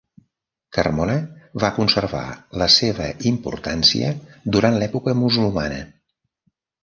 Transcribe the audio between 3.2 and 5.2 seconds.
importància durant l'època